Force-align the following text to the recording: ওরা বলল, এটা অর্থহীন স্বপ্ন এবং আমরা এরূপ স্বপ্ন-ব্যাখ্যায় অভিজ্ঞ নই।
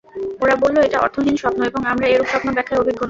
ওরা 0.41 0.55
বলল, 0.55 0.77
এটা 0.79 0.97
অর্থহীন 0.99 1.35
স্বপ্ন 1.35 1.59
এবং 1.63 1.81
আমরা 1.85 2.05
এরূপ 2.07 2.27
স্বপ্ন-ব্যাখ্যায় 2.27 2.79
অভিজ্ঞ 2.81 2.95
নই। 2.95 2.99